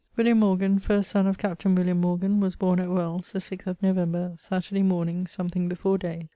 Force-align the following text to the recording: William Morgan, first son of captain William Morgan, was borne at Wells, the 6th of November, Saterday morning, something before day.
William 0.17 0.39
Morgan, 0.39 0.79
first 0.79 1.11
son 1.11 1.27
of 1.27 1.37
captain 1.37 1.75
William 1.75 2.01
Morgan, 2.01 2.39
was 2.39 2.55
borne 2.55 2.79
at 2.79 2.89
Wells, 2.89 3.33
the 3.33 3.37
6th 3.37 3.67
of 3.67 3.83
November, 3.83 4.33
Saterday 4.35 4.81
morning, 4.81 5.27
something 5.27 5.69
before 5.69 5.99
day. 5.99 6.27